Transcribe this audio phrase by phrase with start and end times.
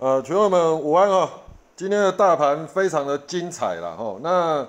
[0.00, 1.28] 呃，群友们午安哦！
[1.76, 4.18] 今天的大盘非常的精彩了哦。
[4.22, 4.66] 那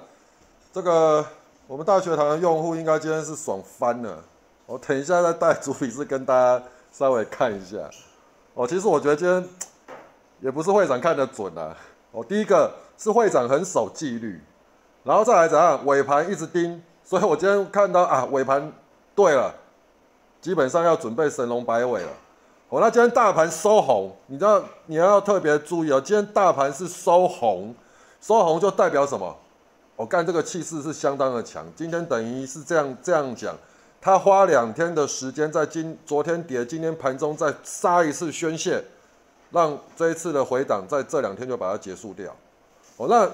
[0.74, 1.26] 这个
[1.68, 4.22] 我们大学堂的用户应该今天是爽翻了。
[4.66, 6.62] 我等一下再带主笔是跟大家
[6.92, 7.78] 稍微看一下。
[8.56, 9.50] 哦，其实我觉得今天
[10.42, 11.78] 也不是会长看得准啊。
[12.12, 14.44] 哦，第一个是会长很守纪律，
[15.06, 18.70] 然后再来怎样尾盘一直盯，所以我今天看到啊尾盘
[19.16, 19.56] 对了，
[20.42, 22.10] 基本上要准备神龙摆尾了。
[22.72, 26.00] 哦，那今天大盘收红，你知道你要特别注意哦。
[26.00, 27.76] 今天大盘是收红，
[28.22, 29.36] 收红就代表什么？
[29.98, 31.66] 我干这个气势是相当的强。
[31.76, 33.54] 今天等于是这样这样讲，
[34.00, 38.82] 他花两天的时间在今昨天跌，今天盘中再杀一次宣泄，
[39.50, 42.34] 让这一次的回档在这两天就把它结束掉。
[42.96, 43.30] 哦，那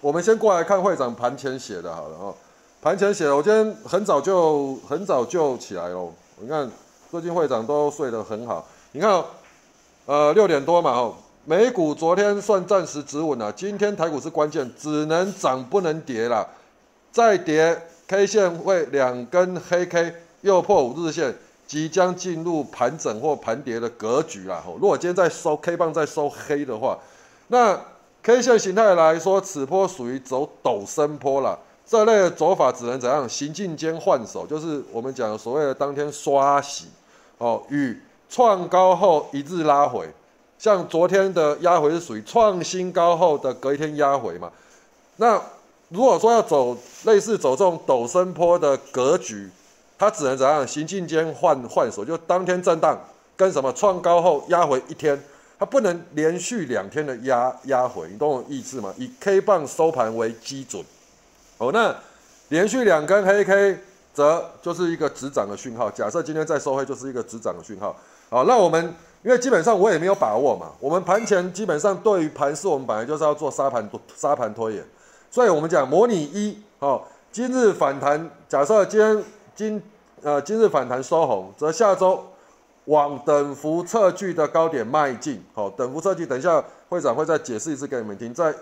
[0.00, 2.34] 我们先过来看会长盘前写的好了哦。
[2.80, 6.10] 盘前写的，我今天很早就很早就起来喽。
[6.38, 6.70] 你看
[7.10, 8.66] 最近会长都睡得很好。
[8.98, 9.24] 你看，
[10.06, 16.44] 呃，六点多嘛，哦，美股昨天算暂时止稳了，今天台股是关键，只能涨不能跌了，
[17.12, 21.32] 再跌 K 线会两根黑 K 又破五日线，
[21.64, 24.60] 即将进入盘整或盘跌的格局啦。
[24.66, 26.98] 哦，如果今天再收 K 棒再收黑的话，
[27.46, 27.80] 那
[28.24, 33.28] K 线形态来说，此波属于走陡升坡了，这类的走法只能怎样？
[33.28, 36.86] 行进间换手，就是我们讲所谓的当天刷洗，
[37.38, 37.96] 哦，与。
[38.28, 40.08] 创高后一日拉回，
[40.58, 44.50] 像昨天的压回是属于创新高后的隔一天压回嘛？
[45.16, 45.40] 那
[45.88, 49.48] 如果说要走类似走这种陡升坡的格局，
[49.98, 50.66] 它只能怎样？
[50.66, 52.98] 行进间换换手，就当天震荡
[53.36, 55.20] 跟什么创高后压回一天，
[55.58, 58.92] 它不能连续两天的压压回，你懂我意思吗？
[58.98, 60.84] 以 K 棒收盘为基准，
[61.56, 61.96] 哦，那
[62.50, 63.78] 连续两根黑 K
[64.12, 65.90] 则就是一个止涨的讯号。
[65.90, 67.96] 假设今天再收黑，就是一个止涨的讯号。
[68.30, 74.84] 好，那我们因为基本上我也没有把握嘛，我们盘前基本上对于盘势，我们本来就是要做沙盘沙盘拖延，
[75.30, 77.02] 所以我们讲模拟一，哦，
[77.32, 79.24] 今日反弹，假设今天
[79.56, 79.82] 今
[80.22, 82.22] 呃今日反弹收红，则下周
[82.84, 88.54] 往等幅测距的高点迈进，好，等幅测距，等一下会长会再解释一次给你们听，在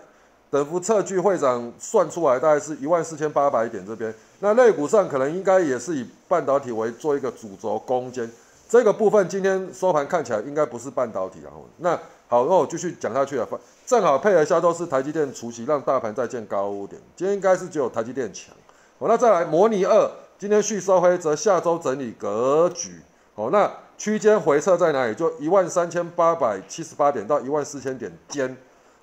[0.48, 8.30] 等幅测距会长算出来大概是一万四千八百点这边，那类股上可能应该也是以半导体为做一个主轴攻坚。
[8.68, 11.96] 这个部分今天收盘看起来应该不是半导体，然后那
[12.28, 13.48] 好，那我继续讲下去了。
[13.86, 17.00] 正好配合下周是台积电除息，让大盘再见高点。
[17.14, 18.52] 今天应该是只有台积电强。
[18.98, 23.00] 好，那再来模拟二，今天续收黑，则下周整理格局。
[23.36, 25.14] 好，那区间回撤在哪里？
[25.14, 28.56] 就一万三千八百七十八点到一万四千点间。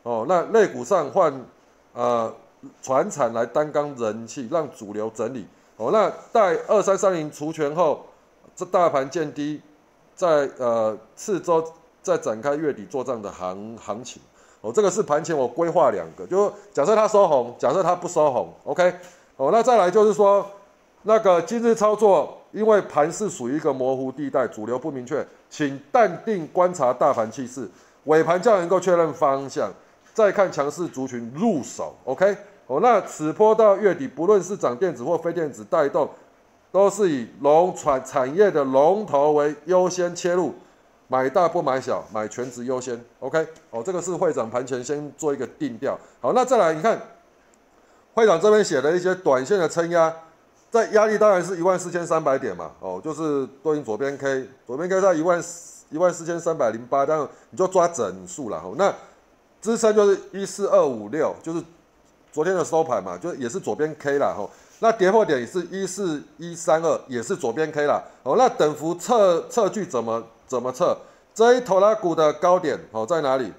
[0.04, 1.34] 哦，那类股上换
[1.94, 2.36] 呃
[2.82, 5.48] 船产来担纲人气，让主流整理。
[5.78, 8.06] 哦，那待二三三零除权后。
[8.56, 9.62] 这大盘见低，
[10.16, 11.64] 在呃次周
[12.02, 14.22] 再展开月底做账的行行情
[14.62, 18.94] 哦，这个是盘前我规划两个，就假设它收红，假设它不收红，OK，
[19.38, 20.46] 哦，那再来就是说
[21.02, 27.68] 那个今日操作，因为盘是属于一个模糊地带，主流不明确，请淡定观察大盘气势，
[28.06, 29.72] 尾盘较能够确认方向，
[30.14, 32.38] 再看强势族群入手，OK，
[32.68, 36.10] 哦，那此波到月底，不论是涨电子或非电子带动。
[36.74, 40.56] 都是以龙产产业的龙头为优先切入，
[41.08, 43.00] 买大不买小，买全值优先。
[43.20, 45.96] OK，哦，这个是会长盘前先做一个定调。
[46.20, 47.00] 好，那再来，你看
[48.16, 50.12] 会长这边写的一些短线的撑压，
[50.72, 52.72] 在压力当然是一万四千三百点嘛。
[52.80, 55.40] 哦，就是对应左边 K，左边 K 在一万
[55.92, 58.58] 一万四千三百零八，但你就抓整数了。
[58.58, 58.92] 哦，那
[59.62, 61.64] 支撑就是一四二五六，就是
[62.32, 64.34] 昨天的收盘嘛，就也是左边 K 了。
[64.36, 64.50] 吼。
[64.84, 68.04] 那跌破点也是一四一三二，也是左边 K 啦。
[68.24, 70.98] 哦，那等幅测测距怎么怎么测？
[71.34, 73.54] 这一头拉股的高点哦在哪里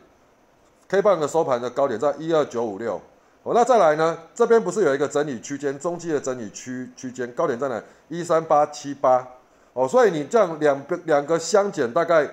[0.86, 3.00] ？K 棒的收盘的高点在一二九五六。
[3.42, 4.18] 哦，那再来呢？
[4.34, 7.82] 这边不是有一个整理区间，中期的整理区区间，高点在哪？
[8.09, 9.27] 一三八七八。
[9.72, 12.28] 哦，所以你这样两个两个相减，大概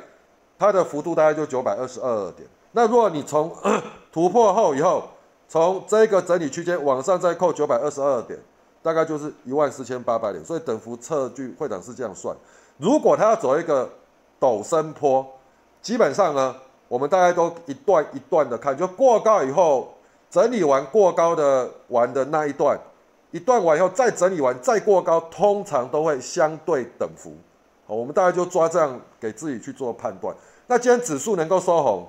[0.59, 2.45] 它的幅度大概就九百二十二点。
[2.73, 3.55] 那如果你从
[4.11, 5.05] 突破后以后，
[5.47, 8.37] 从这个整理区间往上再扣九百二十二点。
[8.83, 12.35] 大概就是一万四千八百点，所以等幅测距会长是这样算。
[12.77, 13.89] 如果他要走一个
[14.39, 15.25] 陡升坡，
[15.81, 16.55] 基本上呢，
[16.87, 19.93] 我们大概都一段一段的看，就过高以后
[20.29, 22.79] 整理完过高的完的那一段，
[23.29, 27.33] 一段完以后再整理完再过高，通常都会相对等幅。
[27.85, 30.35] 好，我们大概就抓这样给自己去做判断。
[30.65, 32.07] 那既然指数能够收红，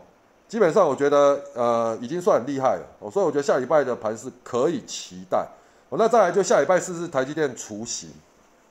[0.48, 3.10] 基本上我觉得呃已经算很厉害了。
[3.10, 5.46] 所以我觉得下礼拜的盘是可以期待。
[5.98, 8.08] 那再来就下礼拜四是台积电除息，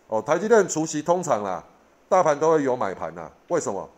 [0.08, 1.64] 哦，台积电除息通常啦，
[2.10, 3.30] 大盘都会有买盘呐。
[3.50, 3.90] 为什么？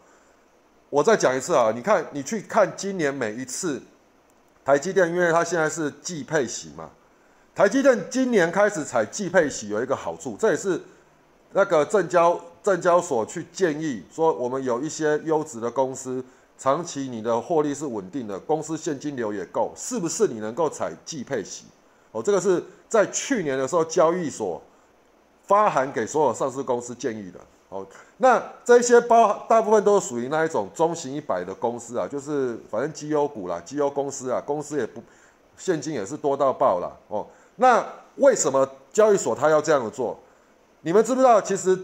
[0.89, 3.81] 我再讲一次啊，你看你去看今年每一次
[4.63, 6.89] 台积电，因为它现在是季配息嘛，
[7.55, 10.79] 台积电今年开始采季配息有一个好处，这也是
[11.53, 16.23] 那个证交证交所去建议说，我们有一些优质的公司，
[16.57, 21.65] 长期你的获利是稳定的，公司现金流也够，是不是你能够采季配息？
[22.11, 24.61] 哦，这个是在去年的时候交易所
[25.47, 27.39] 发函给所有上市公司建议的。
[27.69, 27.83] 哦，
[28.17, 35.01] 那这些包大部分都是属于那一种中型一百的公司啊，就是反正绩优股啦，绩优公司啊，公司也不
[35.57, 36.95] 现金也是多到爆了。
[37.07, 37.25] 哦，
[37.55, 37.83] 那
[38.17, 40.15] 为什么交易所他要这样做？
[40.81, 41.41] 你们知不知道？
[41.41, 41.75] 其实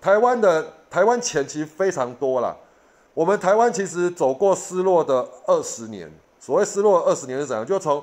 [0.00, 2.56] 台湾的台湾钱其实非常多啦。
[3.12, 7.66] 我们台湾其实走过失落的二十年，所谓失落二十年是怎样？
[7.66, 8.00] 就从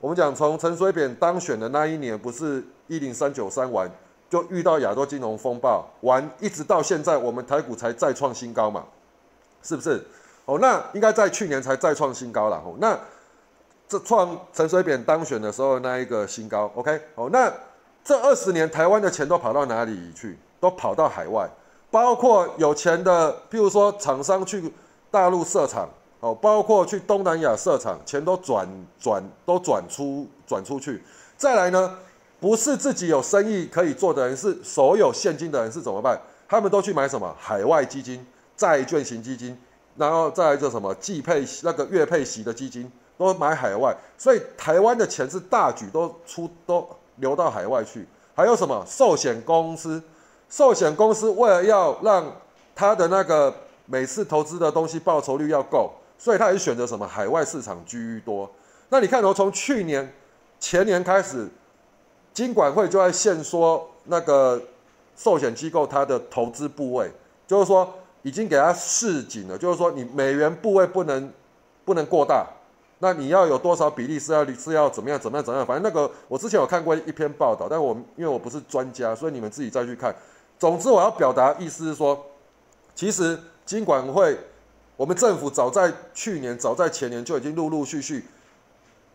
[0.00, 3.90] 我们讲从陈水扁当选的那一年，不是一零三九三完。
[4.30, 8.84] 就遇到亚洲金融风暴，完一直到现在，我们台股才再创新高嘛，
[9.60, 10.00] 是不是？
[10.44, 12.56] 哦，那应该在去年才再创新高了。
[12.58, 12.96] 哦，那
[13.88, 17.00] 这创陈水扁当选的时候那一个新高，OK？
[17.16, 17.52] 哦，那
[18.04, 20.38] 这二十年台湾的钱都跑到哪里去？
[20.60, 21.50] 都跑到海外，
[21.90, 24.72] 包括有钱的，譬如说厂商去
[25.10, 25.88] 大陆设厂，
[26.20, 28.68] 哦，包括去东南亚设厂，钱都转
[29.00, 31.02] 转都转出转出去。
[31.36, 31.96] 再来呢？
[32.38, 36.18] 不是自己有生意可以做的人，是所有现金的人是怎么办？
[36.48, 38.26] 他们都去买什么海外基金、
[38.56, 39.54] 债券型基金，
[39.96, 43.94] 然后再来做什么季配那个月配息的基金，都买海外。
[44.16, 48.06] 所以台湾的钱是大举都出都流到海外去。
[48.34, 50.02] 还有什么寿险公司？
[50.48, 52.24] 寿险公司为了要让
[52.74, 58.48] 他的那个每次投资的东西报酬率要够，所以他也选择什么海外市场居多。
[58.90, 60.12] 那你看，从去年
[60.60, 61.48] 前年开始。
[62.32, 64.58] 金管会就在限缩那个
[65.16, 67.10] 寿险机构它的投资部位，
[67.44, 71.30] 就是说已经给它示紧了，就是说你美元部位不能
[71.84, 72.46] 不能过大，
[73.00, 80.14] 那你要有多少比例是要是要怎么样怎么样怎么样，反正那个我之前有看过一篇报道，但我因为我不是专家，所以你们自己再去看。
[80.56, 82.24] 总之我要表达意思是说，
[82.94, 83.36] 其实
[83.66, 84.38] 金管会
[85.00, 88.22] 我们政府早在去年早在前年就已经陆陆续续。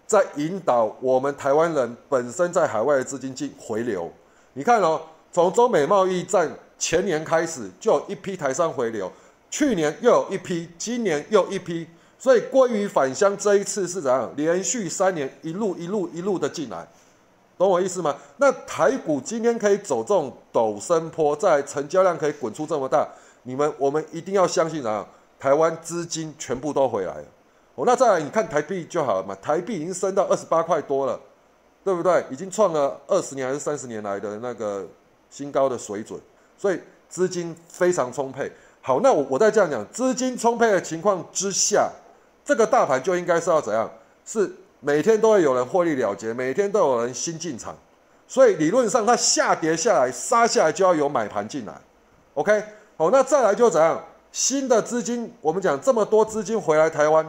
[0.07, 4.11] 在引导我们台湾人本身在海外的资金进回流。
[4.53, 4.99] 你看哦，
[5.31, 9.11] 从中美贸易战前年开始，就有一批台商回流，
[9.51, 11.85] 去年又有一批，今年又一批，
[12.17, 14.33] 所以归于返乡这一次是怎样？
[14.35, 16.87] 连续三年一路一路一路的进来，
[17.59, 18.15] 懂我意思吗？
[18.37, 23.07] 那台股今天可以走这种陡升坡，在成交量可以滚出这么大，
[23.43, 25.07] 你们我们一定要相信啊，
[25.45, 27.25] 台湾资金全部都回来了。
[27.75, 31.19] 哦，那再来你看台币就好了嘛，台币已经升到二十八块多了，
[31.83, 32.25] 对不对？
[32.31, 34.87] 已经创了二十年还是三十年来的那个
[35.29, 36.19] 新高的水准，
[36.57, 38.51] 所以资金非常充沛。
[38.81, 41.91] 好，那我我再这样讲，资金充沛的情况之下，
[42.43, 43.87] 这个大盘就应该是要怎样？
[44.25, 47.77] 是每天都会有人获利了结，每天都有人新进场，
[48.27, 51.79] 所以理论上它下跌下来杀下来就要有买盘进来。
[52.33, 52.63] OK，
[52.97, 54.03] 好，那再来就怎样？
[54.35, 57.25] 新的资金，我们讲这么多资金回来台湾。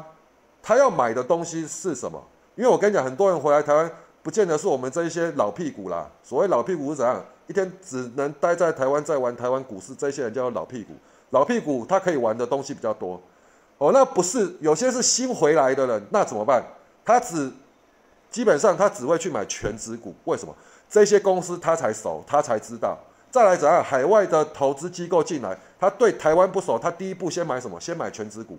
[0.61, 2.21] 他要买的东西是什么？
[2.57, 3.89] 因为我跟你讲，很多人回来台湾，
[4.25, 6.11] 不见得是我们这一些老屁股啦。
[6.25, 7.25] 所谓老屁股是怎样？
[7.47, 10.95] 一天只能待在台湾，在玩台湾股市，这些人叫老屁股。
[11.31, 13.23] 老屁股他可以玩的东西比较多。
[13.79, 16.61] 哦，那不是有些是新回来的人，那怎么办？
[17.05, 17.49] 他只
[18.33, 20.13] 基本上他只会去买全职股。
[20.25, 20.53] 为什么？
[20.91, 22.99] 这些公司他才熟，他才知道。
[23.37, 23.85] 再来怎样？
[23.85, 27.79] 海外的投资机构进来，他对台湾不熟，他第一步先买什么？
[27.79, 28.59] 先买全职股。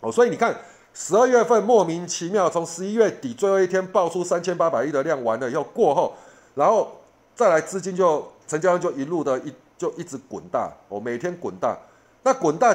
[0.00, 0.56] 哦，所以你看。
[0.94, 6.12] 十二月份莫名其妙，从十一月底最后一天爆出三千八百亿的量，完了以后过后，
[6.54, 6.90] 然后
[7.36, 11.78] 再来资金就成交量就一路的一就一直滚大，哦，每天滚大，
[12.24, 12.74] 那滚大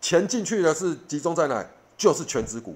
[0.00, 1.62] 钱进去的是集中在哪？
[1.98, 2.74] 就是全指股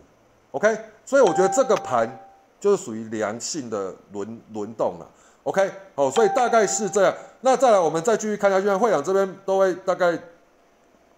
[0.51, 2.29] ，OK，所以我觉得这个盘
[2.61, 5.09] 就是属于良性的轮轮动了
[5.45, 7.15] ，OK，哦，所以大概是这样。
[7.41, 10.19] 那再来我们再继续看下去，会长这边都会大概。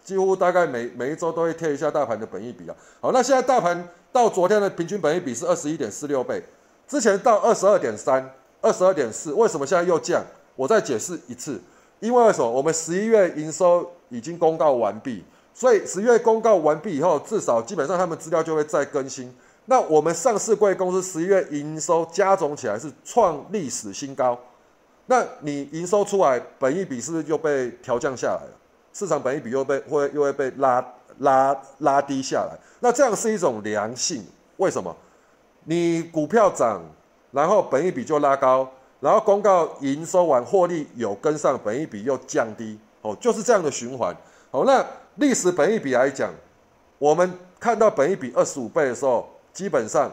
[0.05, 2.77] 几乎大概每每一周都会贴一下大盘的本益比啊。
[3.01, 6.43] 好，那现在大盘到昨天的平均本益比是二十一点四六倍，
[6.87, 10.23] 之前到二十二点三、二十二点四，为什么现在又降？
[10.57, 11.59] 我再解释一次，
[12.01, 12.51] 因为为什么？
[12.51, 19.35] 我们十一月营收已经公告完毕，所以十月公告完毕以后，至少基本上他们资料就会再更新。
[19.67, 24.39] 那我们上市贵公司十一月营收加总起来是创历史新高，
[25.07, 28.53] 那你营收出来，本益比是不是就被调降下来了？
[28.93, 30.85] 市场本益比又被会又会被拉
[31.19, 34.25] 拉拉低下来，那这样是一种良性。
[34.59, 34.95] 为什么？
[35.65, 36.83] 你股票涨，
[37.33, 44.15] 然后本益比就拉高，然后公告营收完获利有跟上，本益比又降低，哦，就是这样的循环。
[44.51, 44.85] 哦，那
[45.17, 46.31] 历史本益比来讲，
[46.99, 50.13] 我们看到本一比二十五倍的时候，基本上，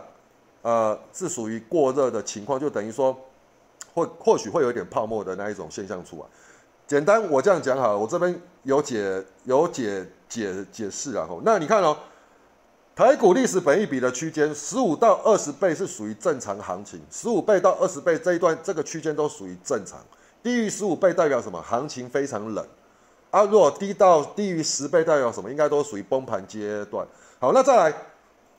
[0.62, 3.14] 呃，是属于过热的情况，就等于说，
[3.94, 6.24] 或或许会有一点泡沫的那一种现象出来。
[6.88, 11.26] 简单，我这样讲好，了，我这边有解有解解解释啊。
[11.28, 11.98] 吼，那你看哦，
[12.96, 20.00] 台股历史本一比的区间，十五到二十倍是属于正常行情，十五倍到二十倍这一段这个区间都属于正常。
[20.44, 21.62] 低于十五倍代表什么？
[21.62, 22.66] 行情非常冷。
[23.30, 25.50] 啊，如果低到低于十倍代表什么？
[25.50, 27.08] 应该都属于崩盘阶段。
[27.40, 27.96] 好，那再来，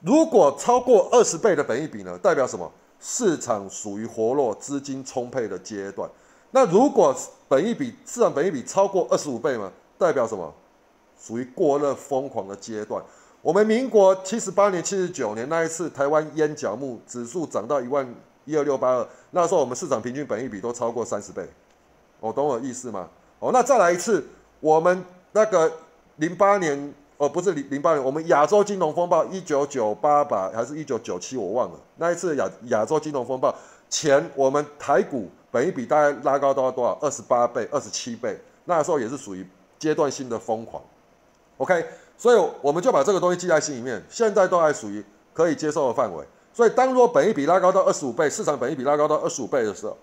[0.03, 2.19] 如果超过二十倍的本益比呢？
[2.19, 2.71] 代表什么？
[3.01, 6.09] 市场属于活络、资金充沛的阶段。
[6.51, 7.17] 那如果
[7.49, 9.73] 本益比市场本益比超过二十五倍嘛？
[9.99, 10.53] 代表什么？
[11.21, 13.03] 属于过热、疯狂的阶段。
[13.41, 18.07] 我们民国七十八年、七十九年那一次，台湾烟角木指数涨到一万
[18.45, 21.49] 一二六八二，那时候我们市场平均本益比都超过三十倍。
[22.21, 23.09] 我懂我意思吗？
[23.39, 24.25] 哦，那再来一次，
[24.61, 25.73] 我们那个
[26.17, 31.79] 零八年，哦，不是零零八年，我们亚洲金融风暴一九九八吧，还是一九九七，我忘了。
[31.99, 33.55] 那一次亚亚洲金融风暴
[33.89, 36.99] 前，我们台股本一比大概拉高到多少？
[37.01, 39.47] 二十八倍、二十七倍，那时候也是属于
[39.79, 40.83] 阶段性的疯狂。
[41.59, 41.87] OK，
[42.19, 46.27] 所以我们就把这个东西记在心里面，现在都还属于可以接受的范围。
[46.53, 49.97] 所以当若本一比拉高到二十五倍，市场本一比拉高到二十五倍的时候，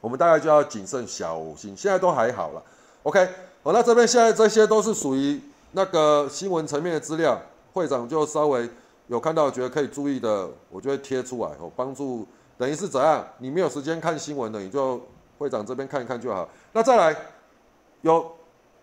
[0.00, 2.62] 我们大概就要谨慎小心，现在都还好了。
[3.02, 3.28] OK，
[3.64, 5.40] 好，那这边现在这些都是属于
[5.76, 7.38] 那个新闻层面的资料，
[7.74, 8.66] 会长就稍微
[9.08, 13.22] 有看到觉得可以注意的，我就会贴出来哦，帮助等于是怎样？
[13.36, 14.98] 你没有时间看新闻的，你就
[15.36, 16.48] 会长这边看一看就好。
[16.72, 17.14] 那再来，
[18.00, 18.32] 有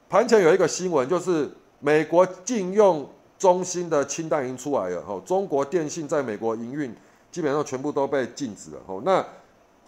[0.08, 3.10] 盘前有一个新闻，就是美国禁用
[3.40, 6.96] 中心的清单已经出来了，哦，中国电信在美国营运
[7.32, 9.26] 基本上全部都被禁止了，哦，那。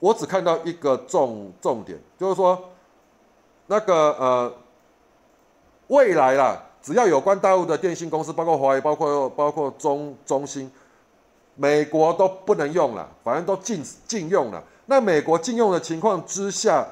[0.01, 2.61] 我只看到一个重重点，就是说，
[3.67, 4.53] 那个呃，
[5.87, 10.69] 未来啦，只要有关大陆的电信公司，包括华为，包括包括中中兴，
[11.55, 14.63] 美国都不能用了，反正都禁禁用了。
[14.85, 16.85] 那美国禁用的情况之下，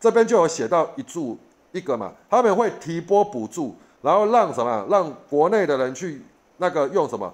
[0.00, 1.38] 这边就有写到一注
[1.70, 6.20] 一个嘛，他们会提拨补助，然后让什么，让国内的人去
[6.56, 7.32] 那个用什么，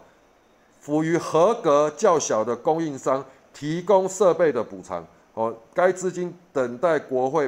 [0.83, 3.25] 属于合格较小的供应商。
[3.55, 7.47] 提供设备的补偿，哦，该资金等待国会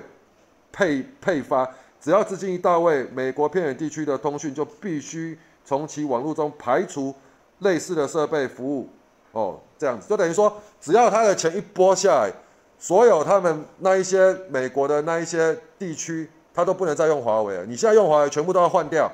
[0.70, 1.66] 配配发，
[2.04, 7.14] 只要资金一到位，美国偏远地区的通讯就必须从其网络中排除
[7.60, 8.90] 类似的设备服务，
[9.32, 12.30] 哦，这样子就等于说，只要他的钱一拨下来，
[12.78, 17.64] 所有他们那一些美国的那一些地区，他都不能再用华为了。
[17.64, 19.10] 你现在用华为，全部都要换掉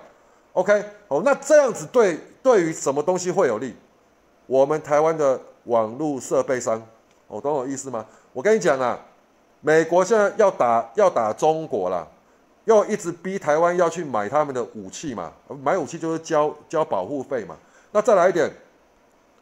[0.54, 0.84] ，OK？
[1.06, 3.76] 哦，那这样子对对于什么东西会有利？
[4.46, 5.40] 我们台湾的。
[5.64, 6.82] 网络设备商，
[7.28, 8.04] 哦懂我意思吗？
[8.32, 8.98] 我跟你讲啊，
[9.60, 12.08] 美国现在要打要打中国了，
[12.64, 17.56] 又一直逼台湾要去买他们的武器嘛，买武器就是交交保护费嘛。
[17.92, 18.50] 那再来一点，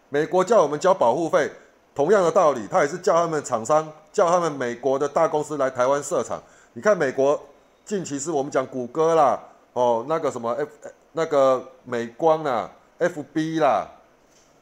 [0.08, 1.50] 美国叫我们交保护费，
[1.94, 6.42] 同样的道理，他也是叫他们厂商，叫他们美国的大公司来台湾设厂。
[6.72, 7.38] 你看美国
[7.84, 9.38] 近期是我们讲谷歌啦，
[9.72, 10.70] 哦那个什么 F
[11.12, 13.87] 那个美光啊，FB 啦。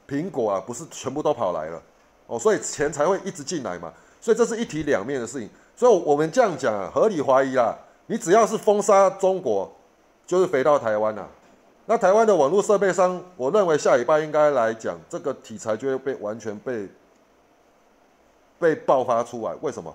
[0.08, 1.82] 苹果啊，不是全部都跑来了
[2.28, 3.92] 哦，所以钱才会一直进来嘛。
[4.20, 5.50] 所以这是一体两面的事情。
[5.76, 7.76] 所以我们这样讲啊，合理怀疑啦。
[8.06, 9.70] 你只要是封杀中国，
[10.26, 11.26] 就是飞到台湾呐。
[11.86, 16.88] 那台湾的网络设备商，我认为下礼拜应该来讲，这个题材就会被完全被
[18.58, 19.54] 被爆发出来。
[19.60, 19.94] 为什么？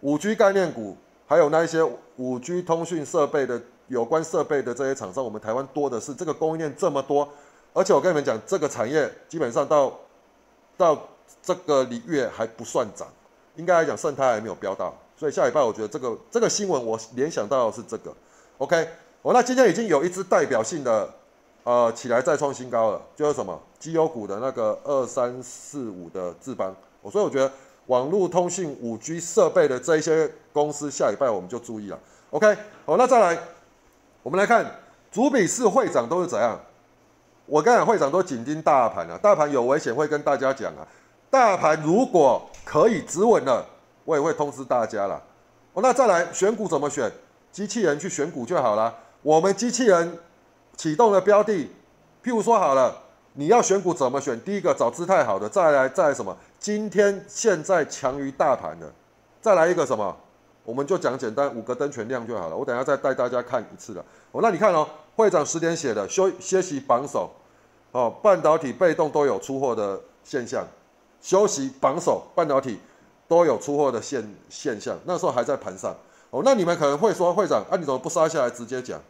[0.00, 1.82] 五 G 概念股，还有那一些
[2.16, 7.26] 五 G 通讯设备的有关设备的这些厂商，我们台湾多的是，这个供应链这么多。
[7.72, 9.92] 而且我跟你们讲，这个产业基本上到
[10.76, 10.98] 到
[11.42, 13.08] 这个里月还不算涨，
[13.56, 18.12] 应该来讲盛泰还没有飙到，所以下礼拜我觉得这个这个新闻我联想到的是这个
[18.58, 18.88] ，OK，
[19.22, 21.08] 哦，那今天已经有一只代表性的
[21.62, 23.56] 呃起来再创新高了，就是什么？
[23.78, 27.48] 绩优股的那个二三四五的智邦，我所以我觉得
[27.86, 31.96] 网络通讯五 G 设备的这一些公司下礼拜我们就注意了
[32.30, 33.38] ，OK，好，那再来
[34.24, 34.68] 我们来看
[35.12, 36.60] 主笔是会长都是怎样。
[37.46, 40.84] 我刚才会长都紧盯大盘了，大盘有危险会跟大家讲啊。
[41.30, 43.64] 大盘如果可以止稳了，
[44.04, 45.22] 我也会通知大家了。
[45.72, 47.10] 哦，那再来选股怎么选？
[47.50, 48.94] 机器人去选股就好了。
[49.22, 50.18] 我们机器人
[50.76, 51.52] 启动的标的，
[52.22, 52.96] 譬如说好了，
[53.34, 54.40] 你要选股怎么选？
[54.40, 56.36] 第一个找姿态好的，再来再来什么？
[56.58, 58.90] 今天现在强于大盘的，
[59.40, 60.16] 再来一个什么？
[60.64, 62.56] 我们就讲简单，五个灯全亮就好了。
[62.56, 64.04] 我等下再带大家看一次了。
[64.30, 67.30] 哦，那你看哦，会长十点写的，休歇息榜首，
[67.90, 70.64] 哦，半导体被动都有出货的现象，
[71.20, 72.78] 休息榜首，半导体
[73.28, 74.98] 都有出货的现现象。
[75.04, 75.94] 那时候还在盘上。
[76.30, 79.00] 哦，那你们可能会说，会长，啊，你怎么不杀下来直接讲？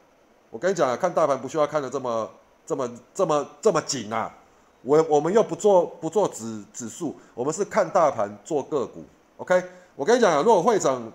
[0.50, 2.28] 我跟你讲啊，看大盘不需要看的这么
[2.66, 4.34] 这么这么这么紧啊？
[4.82, 9.04] 我我们又不做不做指指数，我们是看大盘做个股。
[9.36, 9.62] OK，
[9.94, 11.12] 我跟你讲啊，如果会长，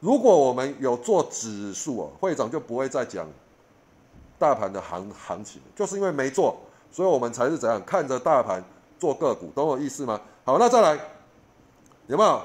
[0.00, 3.26] 如果我们有做指数哦，会长就不会再讲
[4.38, 6.54] 大盘的行行情，就是因为没做，
[6.92, 8.62] 所以我们才是怎样看着大盘
[8.98, 10.20] 做个股，懂我意思吗？
[10.44, 11.00] 好，那再来
[12.08, 12.42] 有没有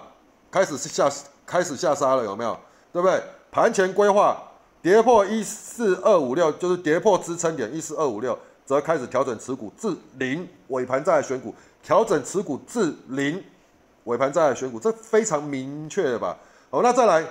[0.52, 1.10] 开始下
[1.46, 2.24] 开始下杀了？
[2.24, 2.56] 有没有？
[2.92, 3.22] 对不对？
[3.52, 4.42] 盘前规划
[4.82, 8.38] 跌破一四二五六，就是跌破支撑点一四二五六。
[8.66, 11.54] 则开始调整持股至零，尾盘再来选股，
[11.84, 13.44] 调整持股至零，
[14.06, 16.38] 尾盘再来选股，这非常明确的吧？
[16.70, 17.26] 好，那再来，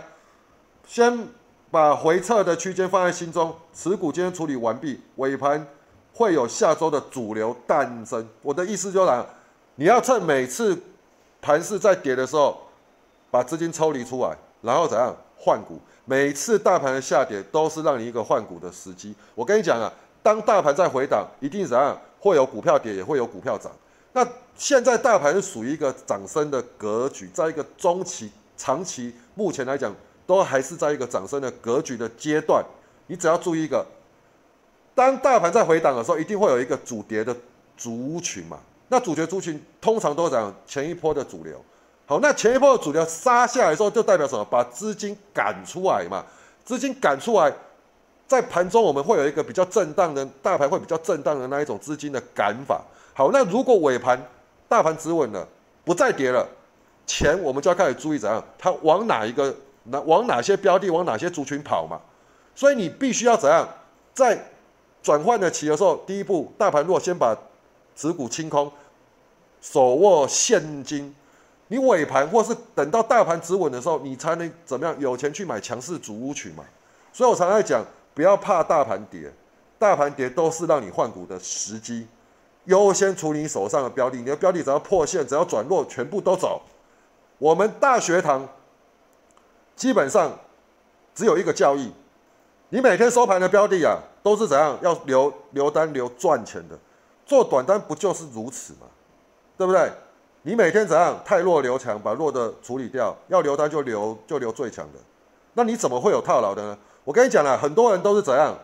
[0.87, 1.27] 先
[1.71, 5.67] 把回撤的区间放在心中，持股今天处理完毕，尾盘
[6.13, 8.29] 会有下周的主流诞生。
[8.43, 9.25] 我的意思就是，
[9.77, 10.79] 你要趁每次
[11.43, 12.59] 盘势在跌的时候，
[13.31, 15.79] 把资金抽离出来，然后怎样换股？
[16.07, 19.15] 每次大盘的下跌都是让你一个换股的时机。
[19.35, 19.93] 我跟你讲啊。
[20.25, 22.01] 当大盘在回档，一定怎样？
[22.21, 23.73] 会有股票跌，也会有股票涨。
[24.13, 24.25] 那
[24.57, 29.93] 现在大盘是属于一个涨升的格局，在一个中期、长期，目前来讲，
[30.25, 32.65] 都还是在一个涨升的格局的阶段。
[33.09, 33.85] 你只要注意一个，
[34.95, 37.37] 当大盘在回档的时候，一定会有一个主跌的
[37.77, 38.61] 族群嘛。
[38.93, 41.59] 那主角族群通常都讲前一波的主流。
[42.05, 44.45] 好，那前一波的主流杀下来之后，就代表什么？
[44.45, 46.23] 把资金赶出来嘛。
[46.63, 47.51] 资金赶出来。
[48.27, 52.83] 在盘中，我们会有一个比较震荡的大盘，会比较震荡的那一种资金的赶法。
[53.15, 54.23] 好，那如果尾盘
[54.69, 55.49] 大盘止稳了，
[55.87, 56.47] 不再跌了，
[57.07, 61.99] 钱我们就要开始注意怎样，它往哪一个、哪往哪些标的、往哪些族群跑嘛。
[62.55, 63.67] 所以你必须要怎样，
[64.13, 64.39] 在
[65.03, 67.35] 转换的期的时候，第一步，大盘如果先把
[67.95, 68.73] 持股清空，
[69.63, 71.15] 手握现金，
[71.69, 76.63] 你尾盘或是等到大盘止稳的时候，你才能怎么样有钱去买强势主屋群嘛。
[77.15, 77.83] 所以我常常讲。
[78.15, 79.33] 不要怕大盘跌，
[79.79, 82.07] 大盘跌都是让你换股的时机，
[82.67, 84.19] 优先处理手上的标的。
[84.19, 86.61] 你的标的只要破线，只要转弱，全部都走。
[87.39, 88.47] 我们大学堂
[89.75, 90.39] 基本上
[91.15, 91.91] 只有一个教义：
[92.69, 96.79] 你每天收盘的标的啊，都是怎样要留留单留赚钱的。
[97.25, 98.81] 做短单不就是如此吗？
[99.63, 99.93] 对不对？
[100.43, 104.99] 你每天怎样太弱留强，把弱的处理掉，要留单就留就留最强的。
[105.55, 106.77] 那你怎么会有套牢的呢？
[107.05, 108.59] 我跟你讲了，很多人都是怎样，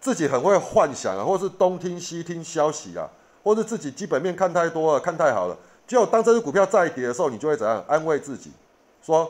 [0.00, 3.10] 自己很会幻想啊，或是东听西听消息啊，
[3.42, 5.56] 或是自己基本面看太多了，看太好了，
[5.88, 8.52] 就当这只股票再跌的时候，你就会怎样安慰自己，
[9.04, 9.28] 说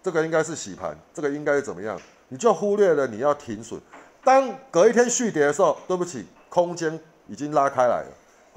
[0.00, 3.80] 这个应该是洗盘，这个应该是怎么样，你就忽略了你要停损。
[4.22, 8.08] 当隔一天续跌的时候，对不起，空间已经拉开来了，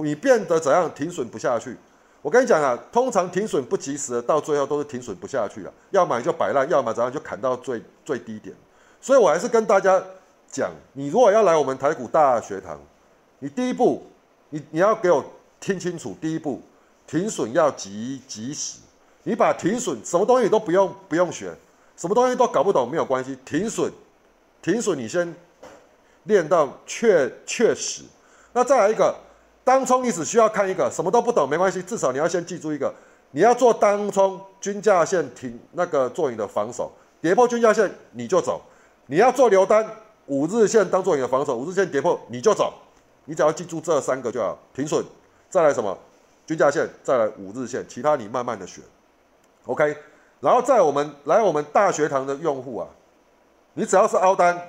[0.03, 1.75] 你变得怎样停损不下去。
[2.21, 8.55] 我跟你讲啊，通常停损不及时的，到最后都是停损不下去了，要么就摆烂，要么怎样就砍到最最低点。
[9.01, 9.99] 所以我还是跟大家
[10.47, 12.79] 讲，你如果要来我们台股大学堂，
[13.39, 14.03] 你第一步，
[14.49, 15.25] 你你要给我
[15.59, 16.61] 听清楚，第一步
[17.07, 18.77] 停损要及及时，
[19.23, 21.51] 你把停损什么东西都不用不用学，
[21.97, 23.91] 什么东西都搞不懂没有关系，停损，
[24.61, 25.33] 停损你先
[26.25, 28.03] 练到确确实，
[28.53, 29.15] 那再来一个
[29.63, 32.93] 当冲，你只需要看一个什么都不懂没关系，至少你要先记住一个，
[33.31, 38.61] 你要做当冲均价线停那个做你的防守，跌破均价线你就走。
[39.07, 39.85] 你要做留单，
[40.27, 42.73] 五日线当做你的防守，五日线跌破你就走，
[43.25, 44.57] 你只要记住这三个就好。
[44.73, 45.03] 停损，
[45.49, 45.97] 再来什么？
[46.47, 48.83] 均价线，再来五日线，其他你慢慢的选。
[49.65, 49.95] OK，
[50.39, 52.87] 然后在我们来我们大学堂的用户啊，
[53.75, 54.59] 你只要是凹单，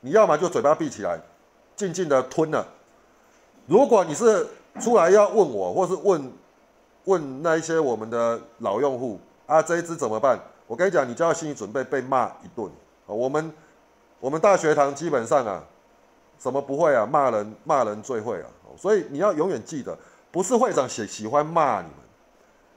[0.00, 1.18] 你要么就嘴巴闭起来，
[1.74, 2.66] 静静的吞了。
[3.66, 4.46] 如果你是
[4.80, 6.32] 出来要问我，或是问
[7.04, 10.40] 问那一些我们的老用户啊，这一支怎么办？
[10.66, 12.66] 我跟你讲，你就要心理准备被骂一顿
[13.06, 13.52] 啊，我们。
[14.18, 15.62] 我们大学堂基本上啊，
[16.38, 17.04] 什么不会啊？
[17.04, 18.48] 骂人骂人最会啊！
[18.74, 19.96] 所以你要永远记得，
[20.32, 21.98] 不是会长喜喜欢骂你们，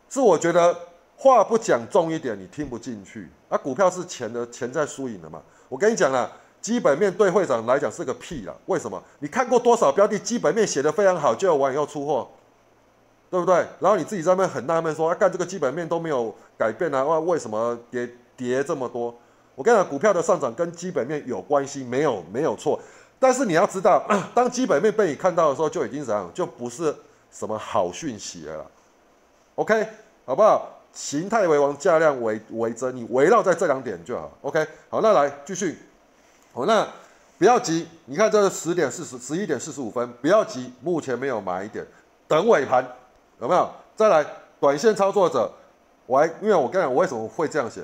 [0.09, 0.77] 是我觉得
[1.15, 3.29] 话不讲重一点，你听不进去。
[3.47, 5.41] 啊，股票是钱的钱在输赢的嘛。
[5.69, 6.29] 我跟你讲了，
[6.61, 8.53] 基本面对会长来讲是个屁啦。
[8.65, 9.01] 为什么？
[9.19, 12.27] 你看过多少标的基本面写的非常好，就要完以后出货，
[13.29, 13.55] 对不对？
[13.79, 19.15] 然后你自己在那边很纳闷说，啊，干这个基本面都没有改变啊，为为什么跌跌这么多？
[19.55, 22.79] 我跟你讲，股票的上涨跟基本面有关系，没有没有错。
[23.19, 26.95] 但是你要知道， 当基本面被你看到的时候，就已经怎样，就不是
[27.31, 28.65] 什么好讯息了。
[29.55, 29.87] OK，
[30.25, 30.75] 好不好？
[30.91, 34.31] 形态为王，价量为为真，你围绕在这两点就好。
[34.41, 35.77] OK，好，那来继续。
[36.65, 36.87] 那
[37.37, 41.85] 不要急，你看这是十点四十，十一点四十五分，不要急，目前没有买点，
[42.27, 42.85] 等尾盘，
[43.39, 43.69] 有没有？
[43.95, 44.25] 再来，
[44.59, 45.49] 短线操作者，
[46.05, 47.81] 我还因为我跟你讲，为什么会这样写？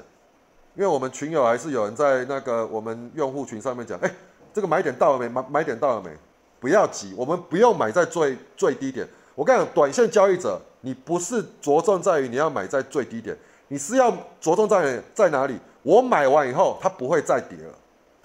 [0.76, 4.12] 因为我们群友还是有人在那个我们用户群上面讲，哎，
[4.54, 5.30] 这个买点到了没？
[5.30, 6.10] 买买点到了没？
[6.60, 9.08] 不要急，我们不用买在最最低点。
[9.36, 13.38] 我跟你讲，短线交易者，你不是着重在于你要买在最低点，
[13.70, 14.12] 你是要
[14.42, 15.58] 着重在在哪里？
[15.84, 17.74] 我买完以后，它不会再跌了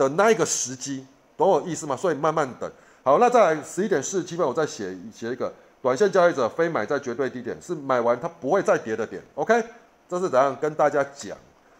[0.01, 1.95] 的那一个时机，懂我意思吗？
[1.95, 2.71] 所以慢慢等。
[3.03, 9.23] 好，那再来十一点四十七分，我再写写一个短线交易者非买在绝对低点，是买完它不会再跌的点。
[9.35, 9.63] OK，
[10.09, 11.37] 这是怎样跟大家讲？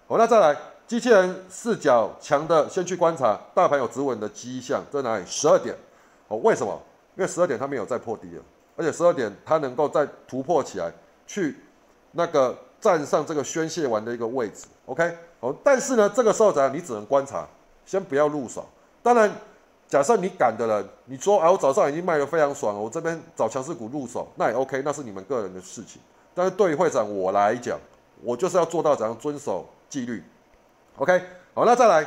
[0.07, 0.55] 好，那再来
[0.87, 5.25] 机器人视角强的，先去观察大盘有止稳的迹象在哪里？
[5.25, 5.75] 十二点。
[6.29, 6.79] 哦，为什么？
[7.17, 8.43] 因为十二点它没有再破低了，
[8.77, 10.93] 而且十二点它能够再突破起来，
[11.27, 11.57] 去
[12.13, 14.67] 那个站上这个宣泄完的一个位置。
[14.85, 15.17] OK。
[15.41, 16.71] 哦，但是呢，这个时候怎样？
[16.71, 17.49] 你只能观察，
[17.91, 18.65] 先不要入手。
[19.03, 19.29] 当然，
[19.89, 26.01] 假设你敢的人，你说啊，我早上已经卖得非常爽，我这边找强势股入手，那也 OK，那是你们个人的事情。
[26.33, 27.77] 但是对于会长我来讲，
[28.23, 30.23] 我就是要做到怎样遵守纪律。
[30.99, 31.21] OK，
[31.53, 32.07] 好，那再来，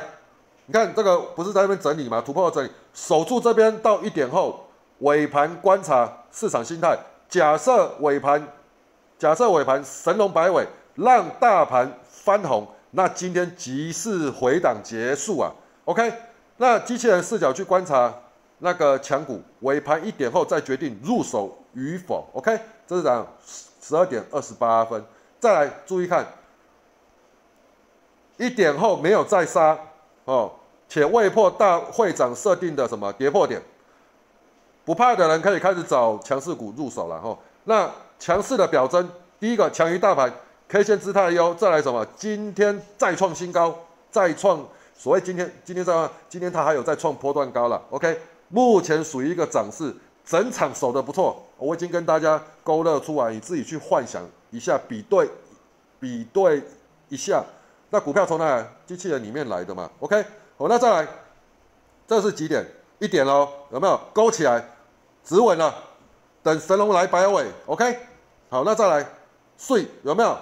[0.64, 2.22] 你看这个不是在那边整理吗？
[2.24, 4.66] 突破整理，守住这边到一点后，
[5.00, 6.98] 尾盘观察市场心态。
[7.28, 8.42] 假设尾盘，
[9.18, 12.66] 假设尾盘神龙摆尾，让大盘翻红。
[12.92, 15.52] 那今天即是回档结束啊
[15.84, 16.12] ，OK？
[16.56, 18.12] 那机器人视角去观察
[18.58, 22.58] 那个强股尾盘一点后再决定入手与否，OK？
[22.86, 23.26] 这是讲
[23.82, 25.04] 十二点二十八分，
[25.40, 26.26] 再来注意看，
[28.36, 29.78] 一点后没有再杀
[30.24, 30.52] 哦，
[30.88, 33.60] 且未破大会长设定的什么跌破点，
[34.84, 37.36] 不怕的人可以开始找强势股入手了哈。
[37.64, 40.32] 那强势的表征，第一个强于大盘。
[40.66, 42.04] K 线姿态优，再来什么？
[42.16, 43.78] 今天再创新高，
[44.10, 47.82] 再创所谓今天今天在今天它还有在创波段高了。
[47.90, 51.44] OK，目前属于一个涨势，整场守的不错。
[51.58, 55.28] 我已经跟大家勾勒出来，你自己去幻想一下，比对
[56.00, 56.62] 比对
[57.08, 57.44] 一下。
[57.90, 58.66] 那股票从哪？
[58.86, 59.90] 机器人里面来的嘛。
[60.00, 60.24] OK，
[60.56, 61.08] 好，那再来，
[62.06, 62.66] 这是几点？
[62.98, 64.64] 一点喽，有没有勾起来？
[65.24, 65.74] 止稳了，
[66.42, 67.46] 等神龙来摆尾。
[67.66, 67.98] OK，
[68.48, 69.06] 好，那再来，
[69.56, 70.36] 睡有没有？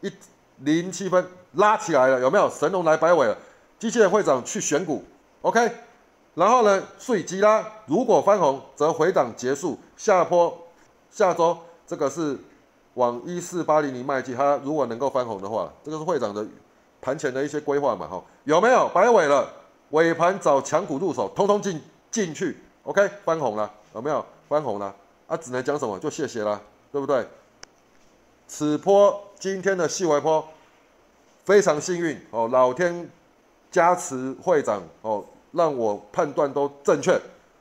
[0.00, 0.12] 一
[0.58, 2.50] 零七分拉起来了，有没有？
[2.50, 3.36] 神龙来摆尾了，
[3.78, 5.04] 机器人会长去选股
[5.42, 5.70] ，OK。
[6.34, 10.66] 然后呢，碎机啦，如果翻红则回档结束，下坡
[11.10, 12.38] 下周这个是
[12.94, 14.36] 往一四八零零迈进。
[14.36, 16.46] 它如果能够翻红的话，这个是会长的
[17.00, 18.06] 盘前的一些规划嘛？
[18.06, 19.50] 哈，有没有摆尾了？
[19.90, 23.08] 尾盘找强股入手，通通进进去，OK。
[23.24, 24.94] 翻红了，有没有翻红了？
[25.26, 25.98] 啊，只能讲什么？
[25.98, 26.60] 就谢谢啦，
[26.92, 27.26] 对不对？
[28.46, 30.46] 此波今天的细微波
[31.44, 33.08] 非常幸运哦，老天
[33.70, 37.20] 加持会长哦，让我判断都正确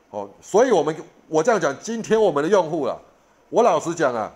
[0.10, 0.96] 哦，所以我们
[1.28, 2.98] 我这样讲，今天我们的用户啊，
[3.50, 4.32] 我老实讲啊，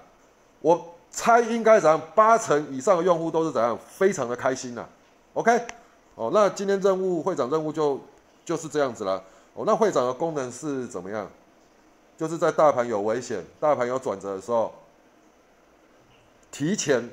[0.62, 4.88] 我猜应该怎样，八成以上的用户都是怎样，非常的开心呐。
[5.34, 5.60] OK，
[6.16, 8.00] 哦，那今天任务会长任务就
[8.44, 11.30] 就是这样子了哦，那会长的功能是怎么样？
[12.18, 14.74] 就是在大盘有危险、大盘有转折的时候。
[16.52, 17.08] 提前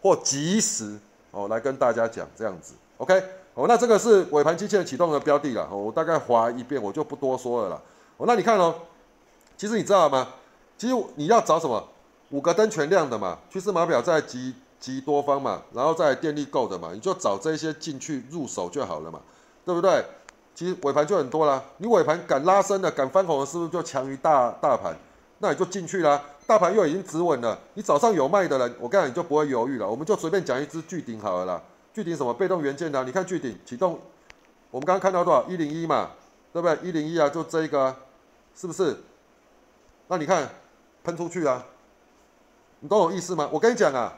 [0.00, 0.96] 或及时
[1.32, 3.20] 哦，来跟大家讲这样子，OK，
[3.58, 7.82] 哦，那这个是尾盘机器人启动的标的了，我大概划一遍，我就不多说了啦。
[8.16, 8.72] 哦，那你看哦，
[9.56, 10.28] 其实你知道吗？
[10.76, 11.82] 其实你要找什么？
[12.30, 19.18] 五个灯全亮的嘛，趋势码表在极极多方嘛，然后再电力够的嘛，你就找这些进去入手就好了嘛，
[19.64, 20.04] 对不对？
[20.54, 24.96] 其实尾盘就很多啦，你尾盘敢拉升的、敢翻红的，是不是就强于大大盘？
[25.38, 26.22] 那你就进去啦。
[26.46, 29.90] 大盘又已经止稳了，你早上有卖的人，我跟你讲你就不会犹豫了。
[29.90, 31.60] 我们就随便讲一只巨顶好了啦。
[31.98, 32.32] 巨顶什么？
[32.32, 33.02] 被动元件的。
[33.02, 33.98] 你看巨顶启动，
[34.70, 35.44] 我们刚刚看到多少？
[35.48, 36.10] 一零一嘛，
[36.52, 36.78] 对不对？
[36.88, 37.92] 一零一啊，就这一个，
[38.54, 38.96] 是不是？
[40.06, 40.48] 那你看
[41.02, 41.64] 喷出去啊，
[42.78, 43.48] 你懂我意思吗？
[43.52, 44.14] 我跟你讲啊，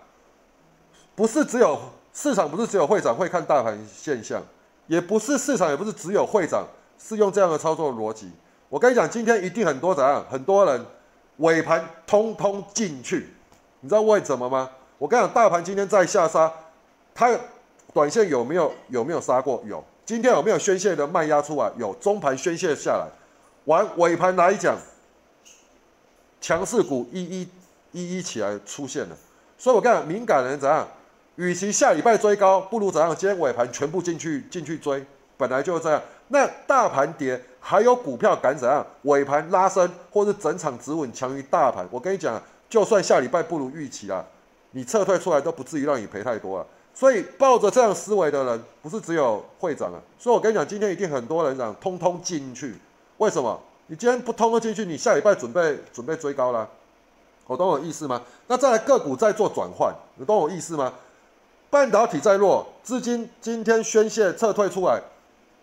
[1.15, 1.81] 不是只有
[2.13, 4.43] 市场，不是只有会长会看大盘现象，
[4.87, 6.67] 也不是市场，也不是只有会长
[6.99, 8.31] 是用这样的操作逻辑。
[8.69, 10.23] 我跟你讲，今天一定很多怎样？
[10.31, 10.85] 很多人。
[11.39, 13.27] 尾盘通通进去，
[13.81, 14.71] 你知道为什么吗？
[14.99, 16.53] 我跟你讲，大盘今天在下杀，
[17.15, 17.31] 它
[17.93, 19.63] 短线有没有有没有杀过？
[19.67, 19.83] 有。
[20.05, 21.71] 今天有没有宣泄的卖压出来？
[21.77, 21.95] 有。
[21.95, 23.07] 中盘宣泄下来，
[23.65, 24.77] 完尾盘来讲，
[26.41, 27.49] 强势股一一
[27.93, 29.17] 一一起来出现了。
[29.57, 30.87] 所以我跟你讲，敏感人怎样？
[31.37, 33.15] 与其下礼拜追高，不如怎样？
[33.15, 35.05] 今天尾盘全部进去进去追，
[35.37, 36.03] 本来就是这样。
[36.29, 37.41] 那大盘跌。
[37.63, 38.85] 还有股票敢怎样？
[39.03, 41.87] 尾盘拉升，或是整场止稳强于大盘。
[41.91, 44.25] 我跟你讲，就算下礼拜不如预期啦，
[44.71, 46.67] 你撤退出来都不至于让你赔太多了。
[47.01, 49.99] 所以抱着这样思维的人，不是只有会长啊。
[50.19, 52.77] 所以我跟你讲，今天一定很多人讲通通进去。
[53.17, 53.59] 为什么？
[53.87, 56.69] 你今天不通通进去，你下礼拜准备准备追高啦。
[57.47, 58.21] 我懂我意思吗？
[58.49, 60.93] 那再来个股再做转换，你懂我意思吗？
[61.71, 65.01] 半导体再弱，资金今天宣泄撤退出来。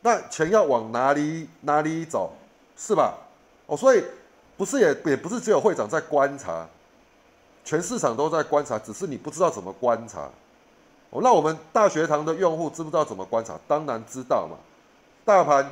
[0.01, 2.33] 那钱要往哪里哪里走，
[2.75, 3.15] 是吧？
[3.67, 4.03] 哦，所以
[4.57, 6.67] 不是也也不是只有会长在观察，
[7.63, 10.27] 全市场都在观察，只是你不知道怎么观察。
[11.09, 13.57] 哦，那我们大学堂的用户知不知道怎么观察？
[13.67, 14.57] 当然知道嘛。
[15.23, 15.69] 大盘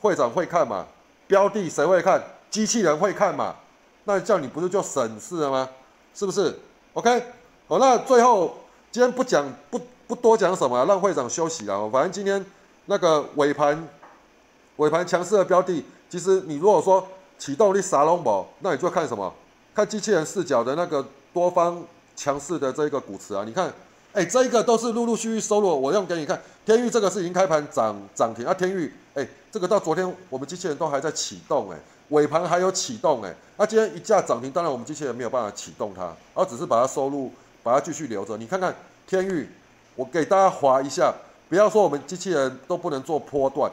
[0.00, 0.84] 会长会看嘛，
[1.28, 2.20] 标的谁会看？
[2.50, 3.54] 机器人会看嘛？
[4.04, 5.68] 那叫你不是就省事了吗？
[6.12, 6.58] 是不是
[6.94, 7.24] ？OK，
[7.68, 8.56] 好，那最后
[8.90, 11.88] 今天不讲不不多讲什么，让会长休息了。
[11.88, 12.44] 反正今天
[12.86, 13.88] 那个尾盘
[14.76, 17.06] 尾盘强势的标的，其实你如果说
[17.38, 19.32] 启动力啥龙宝，那你就要看什么？
[19.72, 21.82] 看机器人视角的那个多方
[22.16, 23.72] 强势的这个股池啊，你看。
[24.12, 26.40] 哎，这一个都是陆陆续续收入，我用给你看。
[26.66, 31.78] 天域这个是已经开盘涨涨停啊，天域，哎，这个到昨天我们机器人都还在启动，哎，
[32.10, 38.36] 尾盘还有启动，哎，那今天一架涨停，当然我们机器人没有办法启动它，而只是把它收入，把它继续留着。
[38.36, 38.74] 你看看
[39.06, 39.48] 天域，
[39.96, 41.12] 我给大家划一下，
[41.48, 43.72] 不要说我们机器人都不能做波段。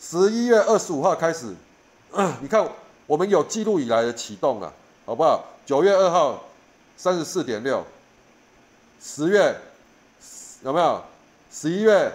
[0.00, 1.54] 十一月二十五号开始，
[2.40, 2.68] 你看
[3.06, 4.70] 我们有记录以来的启动了，
[5.06, 5.44] 好不好？
[5.64, 6.44] 九月二号
[6.96, 7.82] 三十四点六，
[9.00, 9.56] 十月。
[10.62, 11.02] 有没有？
[11.52, 12.12] 十一月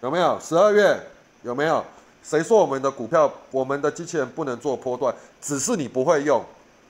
[0.00, 0.38] 有没有？
[0.40, 1.00] 十二月
[1.42, 1.84] 有没有？
[2.22, 5.14] 谁说我们的股票、我们的机器人不能做波段？
[5.40, 6.44] 只是你不会用。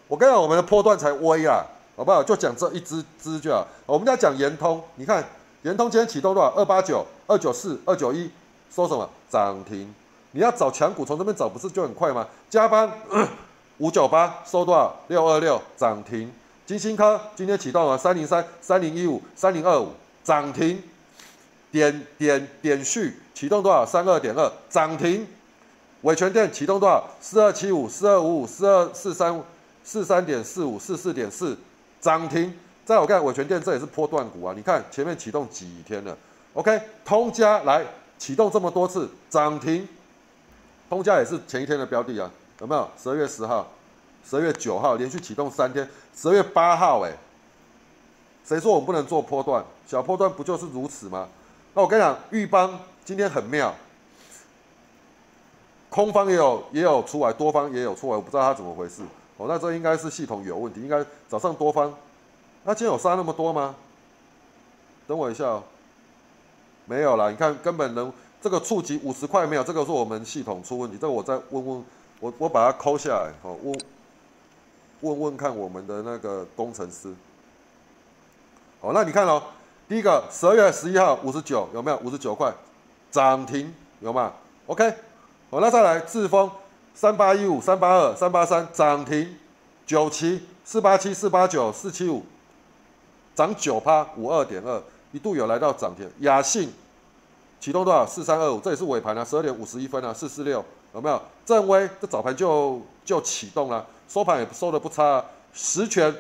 [0.09, 1.63] 我跟你讲，我们的波段才微啊，
[1.95, 2.23] 好不好？
[2.23, 3.67] 就讲这一支支就好。
[3.85, 5.23] 我们要讲延通，你看
[5.63, 6.49] 延通今天启动多少？
[6.55, 8.31] 二八九、二九四、二九一，
[8.75, 9.95] 说什么涨停？
[10.31, 12.27] 你要找强股，从这边找不是就很快吗？
[12.49, 12.91] 加班
[13.79, 14.97] 五九八收多少？
[15.09, 16.33] 六二六涨停。
[16.65, 19.89] 金星科今天启动了三零三、三零一五、三零二五。
[20.27, 20.83] 涨停，
[21.71, 23.87] 点点点序启动多少？
[23.87, 25.25] 三二点二涨停，
[26.03, 27.09] 伟全店启动多少？
[27.21, 29.41] 四二七五四二五五四二四三
[29.85, 31.57] 四三点四五四四点四
[32.01, 32.53] 涨停。
[32.85, 34.53] 再我看伟全店，这也是波段股啊！
[34.57, 36.19] 你看前面启动几天了
[36.55, 37.87] ？OK，通家来
[38.19, 39.87] 启动这么多次涨停，
[40.91, 42.91] 通家也是前一天的标的啊，有没有？
[43.01, 43.71] 十二月十号、
[44.29, 47.13] 十二月九号连续启动三天，十二月八号哎。
[48.47, 49.65] 谁说我们不能做波段？
[49.89, 51.29] 小波段不就是如此吗？
[51.75, 53.75] 那我跟你讲，玉邦今天很妙，
[55.91, 59.03] 空方也有也有出来，多方也有出来，我不知道它怎么回事。
[59.37, 61.93] 哦，那这应该是系统有问题，应该早上多方，
[62.63, 63.75] 那今天有杀那么多吗？
[65.09, 65.63] 等我一下哦，
[66.85, 69.65] 没有啦，你看根本能这个触及五十块没有？
[69.65, 71.85] 这个是我们系统出问题，这个我再问问，
[72.21, 73.77] 我我把它抠下来，哦，问
[75.01, 77.13] 问问看我们的那个工程师。
[78.87, 79.43] 好，那你看哦，
[79.89, 82.55] 第一个十二月十一号五十九有没有五十九块
[83.11, 84.33] 涨停有吗
[84.67, 84.89] ？OK，
[85.51, 86.49] 好，那再来智峰
[86.95, 89.37] 三八一五三八二三八三涨停，
[89.85, 92.25] 九七四八七四八九四七五
[93.35, 96.09] 涨九趴五二点二，一度有来到涨停。
[96.21, 96.73] 雅信
[97.59, 98.07] 启动多少？
[98.07, 101.21] 四三二五，这也是尾盘啊，十二点五十一分啊，四四六有没有？
[101.45, 105.25] 正威这早盘就就启动了，收盘也收的不差啊。
[105.53, 106.15] 实权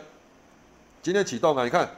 [1.00, 1.88] 今天启动啊，你看。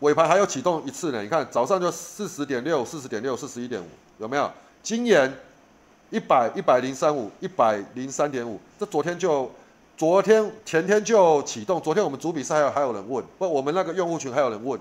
[0.00, 3.86] 尾盘还有启动一次呢，你看早上就四十点六、四十点六、四十一点五，
[4.18, 4.50] 有没有？
[4.82, 5.30] 今年
[6.08, 9.50] 一百一百零三五、一百零三点五，这昨天就
[9.98, 14.80] 昨天前天就启动，昨天我们主比赛还有还有人问，不，我们那个用户群还有人问，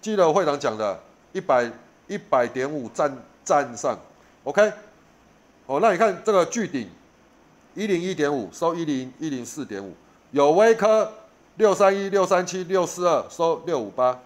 [0.00, 0.98] 记得会长讲的，
[1.32, 1.70] 一百
[2.06, 3.98] 一百点五站站上
[4.44, 4.72] ，OK，
[5.66, 6.88] 哦，那你看这个巨顶
[7.74, 9.92] 一零一点五收一零一零四点五，
[10.30, 11.12] 有微科
[11.56, 14.18] 六三一六三七六四二收六五八。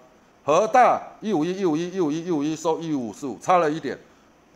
[0.45, 3.97] 和大一五一一五一一五一一五一收一五四五，差了一点，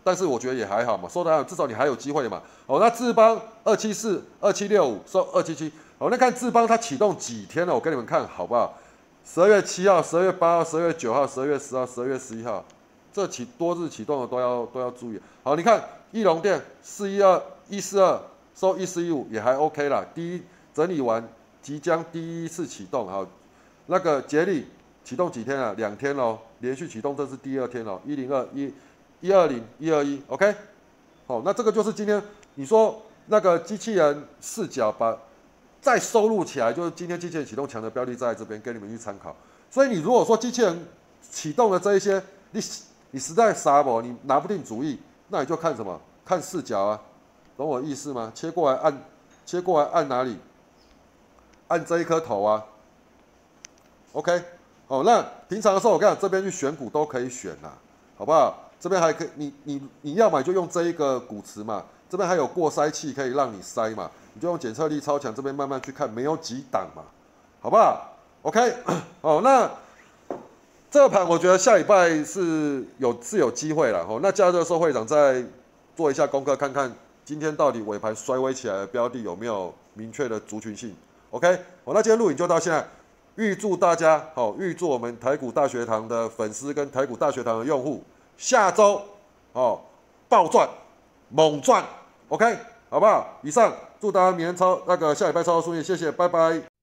[0.03, 2.43] 但是我觉得也还好嘛，收的至少你还有机会嘛。
[2.67, 7.73] 哦，那智邦二七四二七六五收二七七，哦，那看智邦它启动几天了？
[7.73, 8.77] 我给你们看好不好？
[9.25, 12.65] 十二月七号、十二月八号、十二月九号、十二月十号、十二月十一号，
[13.13, 15.21] 这启多日启动的都要都要注意。
[15.45, 18.21] 好，你看翼龙店四一二一四二
[18.57, 20.43] 收一四一五也还 OK 啦，第一
[20.75, 21.25] 整理完
[21.63, 23.25] 即将第一次启动，好，
[23.87, 24.67] 那个杰力。
[25.07, 25.73] 启动几天了？
[25.75, 28.01] 两天喽，连续启动，这是第二天喽。
[28.05, 28.75] 一零二一，
[29.21, 30.53] 一二零，一二一，OK。
[31.29, 32.21] 好，那这个就是今天
[32.57, 35.17] 你说那个机器人视角把
[35.81, 39.33] 再收录起来，就是今天机器人启动强的标的在这边，给你们去参考。
[39.71, 40.85] 所以你如果说机器人
[41.23, 42.61] 启动的这一些，你
[43.13, 46.01] 你实在傻不，你拿不定主意，那你就看什么？
[46.25, 47.01] 看视角啊，
[47.57, 48.33] 懂我意思吗？
[48.35, 49.05] 切过来按，
[49.45, 50.37] 切过来按哪里？
[51.69, 52.65] 按这一颗头啊
[54.13, 54.43] ，OK。
[54.89, 57.73] 哦，那平常的时候我跟你讲，这边去选股都可以选啦，
[58.17, 58.63] 好不好？
[58.79, 67.03] 这边还可以，你你你要买就用这一个股池嘛，这边还有过筛器可以让你筛嘛，你就用检测力超强，这边慢慢去看，没有几档嘛，
[67.61, 68.75] 好不好？OK，
[69.23, 69.69] 哦，那
[70.91, 75.43] 这个盘我觉得下礼拜是有是有机会了，哦，那假日的时候会长再
[75.97, 76.95] 做一下功课，看看
[77.25, 80.95] 今天到底尾盘衰微起来的标的有没有明确的族群性
[81.31, 82.87] ？OK，好，那今天录影就到现在，
[83.37, 88.03] 预祝大家好，预祝我们台股大学堂的粉丝跟台股大学堂的用户
[88.39, 89.01] 下周
[89.53, 89.79] 哦
[90.29, 90.69] 暴赚
[91.29, 91.85] 猛赚
[92.29, 92.57] ，OK，
[92.89, 93.39] 好不好？
[93.43, 96.76] 以上祝大家明天超那个下礼拜超顺利，谢谢，拜拜。